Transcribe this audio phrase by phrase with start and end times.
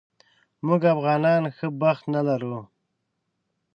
[0.65, 2.57] موږ افغانان ښه بخت نه لرو